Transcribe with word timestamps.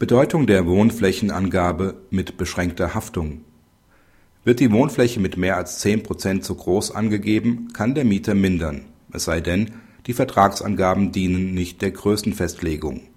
Bedeutung 0.00 0.46
der 0.46 0.64
Wohnflächenangabe 0.64 1.96
mit 2.10 2.36
beschränkter 2.36 2.94
Haftung 2.94 3.40
Wird 4.44 4.60
die 4.60 4.70
Wohnfläche 4.70 5.18
mit 5.18 5.36
mehr 5.36 5.56
als 5.56 5.80
10 5.80 6.04
Prozent 6.04 6.44
zu 6.44 6.54
groß 6.54 6.92
angegeben, 6.94 7.72
kann 7.72 7.96
der 7.96 8.04
Mieter 8.04 8.36
mindern, 8.36 8.84
es 9.12 9.24
sei 9.24 9.40
denn, 9.40 9.72
die 10.06 10.12
Vertragsangaben 10.12 11.10
dienen 11.10 11.52
nicht 11.52 11.82
der 11.82 11.90
Größenfestlegung. 11.90 13.08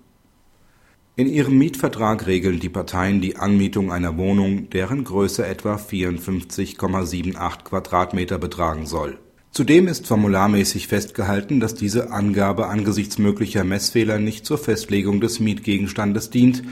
In 1.16 1.28
ihrem 1.28 1.60
Mietvertrag 1.60 2.26
regeln 2.26 2.60
die 2.60 2.70
Parteien 2.70 3.22
die 3.22 3.36
Anmietung 3.36 3.92
einer 3.92 4.18
Wohnung, 4.18 4.72
deren 4.72 5.04
Größe 5.04 5.46
etwa 5.46 5.76
54,78 5.76 7.64
Quadratmeter 7.64 8.40
betragen 8.40 8.88
soll. 8.88 9.20
Zudem 9.52 9.90
ist 9.90 10.08
formularmäßig 10.08 10.88
festgehalten, 10.88 11.60
dass 11.60 11.76
diese 11.76 12.12
Angabe 12.12 12.68
angesichts 12.68 13.18
möglicher 13.18 13.66
Messfehler 13.66 14.18
nicht 14.18 14.46
zur 14.46 14.58
Festlegung 14.58 15.20
des 15.20 15.42
Mietgegenstandes 15.42 16.30
dient, 16.30 16.64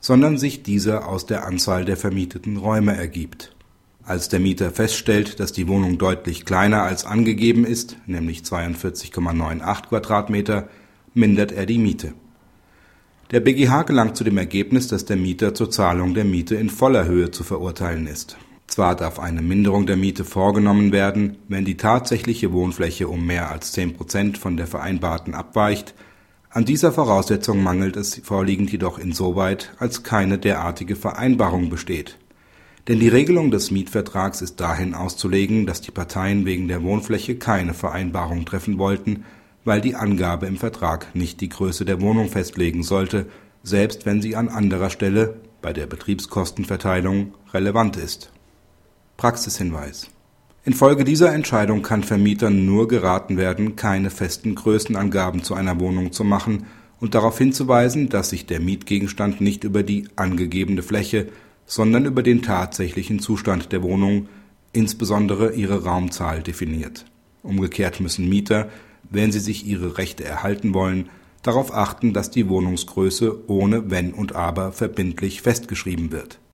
sondern 0.00 0.36
sich 0.36 0.64
dieser 0.64 1.08
aus 1.08 1.26
der 1.26 1.46
Anzahl 1.46 1.84
der 1.84 1.96
vermieteten 1.96 2.56
Räume 2.56 2.96
ergibt. 2.96 3.54
Als 4.02 4.28
der 4.28 4.40
Mieter 4.40 4.72
feststellt, 4.72 5.38
dass 5.38 5.52
die 5.52 5.68
Wohnung 5.68 5.96
deutlich 5.96 6.44
kleiner 6.44 6.82
als 6.82 7.04
angegeben 7.04 7.64
ist, 7.64 7.98
nämlich 8.06 8.40
42,98 8.40 9.88
Quadratmeter, 9.88 10.68
mindert 11.14 11.52
er 11.52 11.66
die 11.66 11.78
Miete. 11.78 12.14
Der 13.30 13.38
BGH 13.40 13.84
gelangt 13.84 14.16
zu 14.16 14.24
dem 14.24 14.38
Ergebnis, 14.38 14.88
dass 14.88 15.04
der 15.04 15.16
Mieter 15.16 15.54
zur 15.54 15.70
Zahlung 15.70 16.14
der 16.14 16.24
Miete 16.24 16.56
in 16.56 16.68
voller 16.68 17.04
Höhe 17.06 17.30
zu 17.30 17.44
verurteilen 17.44 18.08
ist 18.08 18.36
zwar 18.66 18.96
darf 18.96 19.18
eine 19.18 19.42
Minderung 19.42 19.86
der 19.86 19.96
Miete 19.96 20.24
vorgenommen 20.24 20.90
werden, 20.90 21.38
wenn 21.48 21.64
die 21.64 21.76
tatsächliche 21.76 22.52
Wohnfläche 22.52 23.08
um 23.08 23.24
mehr 23.26 23.50
als 23.50 23.72
10 23.72 23.94
Prozent 23.94 24.38
von 24.38 24.56
der 24.56 24.66
vereinbarten 24.66 25.34
abweicht, 25.34 25.94
an 26.50 26.64
dieser 26.64 26.92
Voraussetzung 26.92 27.64
mangelt 27.64 27.96
es 27.96 28.20
vorliegend 28.22 28.70
jedoch 28.70 28.98
insoweit, 28.98 29.74
als 29.78 30.04
keine 30.04 30.38
derartige 30.38 30.94
Vereinbarung 30.94 31.68
besteht. 31.68 32.16
Denn 32.86 33.00
die 33.00 33.08
Regelung 33.08 33.50
des 33.50 33.72
Mietvertrags 33.72 34.40
ist 34.40 34.60
dahin 34.60 34.94
auszulegen, 34.94 35.66
dass 35.66 35.80
die 35.80 35.90
Parteien 35.90 36.44
wegen 36.44 36.68
der 36.68 36.84
Wohnfläche 36.84 37.36
keine 37.36 37.74
Vereinbarung 37.74 38.44
treffen 38.44 38.78
wollten, 38.78 39.24
weil 39.64 39.80
die 39.80 39.96
Angabe 39.96 40.46
im 40.46 40.56
Vertrag 40.56 41.12
nicht 41.14 41.40
die 41.40 41.48
Größe 41.48 41.84
der 41.84 42.00
Wohnung 42.00 42.28
festlegen 42.28 42.84
sollte, 42.84 43.26
selbst 43.64 44.06
wenn 44.06 44.22
sie 44.22 44.36
an 44.36 44.48
anderer 44.48 44.90
Stelle 44.90 45.40
bei 45.60 45.72
der 45.72 45.86
Betriebskostenverteilung 45.86 47.34
relevant 47.52 47.96
ist 47.96 48.33
Praxishinweis 49.16 50.10
Infolge 50.64 51.04
dieser 51.04 51.32
Entscheidung 51.32 51.82
kann 51.82 52.02
Vermietern 52.02 52.66
nur 52.66 52.88
geraten 52.88 53.36
werden, 53.36 53.76
keine 53.76 54.10
festen 54.10 54.54
Größenangaben 54.54 55.44
zu 55.44 55.54
einer 55.54 55.78
Wohnung 55.78 56.10
zu 56.10 56.24
machen 56.24 56.66
und 57.00 57.14
darauf 57.14 57.38
hinzuweisen, 57.38 58.08
dass 58.08 58.30
sich 58.30 58.46
der 58.46 58.60
Mietgegenstand 58.60 59.40
nicht 59.40 59.62
über 59.62 59.82
die 59.82 60.08
angegebene 60.16 60.82
Fläche, 60.82 61.28
sondern 61.64 62.06
über 62.06 62.22
den 62.22 62.42
tatsächlichen 62.42 63.20
Zustand 63.20 63.72
der 63.72 63.82
Wohnung, 63.82 64.28
insbesondere 64.72 65.52
ihre 65.52 65.84
Raumzahl, 65.84 66.42
definiert. 66.42 67.04
Umgekehrt 67.42 68.00
müssen 68.00 68.28
Mieter, 68.28 68.68
wenn 69.10 69.30
sie 69.30 69.40
sich 69.40 69.66
ihre 69.66 69.96
Rechte 69.96 70.24
erhalten 70.24 70.74
wollen, 70.74 71.08
darauf 71.42 71.72
achten, 71.72 72.14
dass 72.14 72.30
die 72.30 72.48
Wohnungsgröße 72.48 73.48
ohne 73.48 73.90
Wenn 73.90 74.12
und 74.12 74.34
Aber 74.34 74.72
verbindlich 74.72 75.42
festgeschrieben 75.42 76.10
wird 76.10 76.40